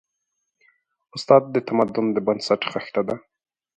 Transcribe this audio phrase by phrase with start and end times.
[1.15, 3.15] استاد د تمدن د بنسټ خښته ده.